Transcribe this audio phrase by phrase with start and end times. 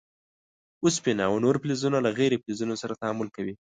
[0.83, 3.53] اوسپنه او نور فلزونه له غیر فلزونو سره تعامل کوي.